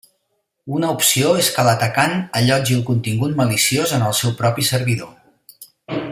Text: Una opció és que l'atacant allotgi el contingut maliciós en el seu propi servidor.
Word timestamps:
Una 0.77 0.87
opció 0.99 1.33
és 1.41 1.49
que 1.57 1.65
l'atacant 1.67 2.15
allotgi 2.41 2.77
el 2.79 2.83
contingut 2.89 3.37
maliciós 3.45 3.93
en 3.99 4.07
el 4.09 4.19
seu 4.25 4.33
propi 4.41 4.69
servidor. 4.75 5.15